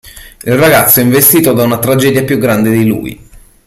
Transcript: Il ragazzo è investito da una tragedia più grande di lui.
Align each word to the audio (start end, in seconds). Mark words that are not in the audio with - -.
Il 0.43 0.55
ragazzo 0.57 0.99
è 0.99 1.03
investito 1.03 1.53
da 1.53 1.61
una 1.63 1.77
tragedia 1.77 2.23
più 2.23 2.39
grande 2.39 2.71
di 2.71 2.87
lui. 2.87 3.29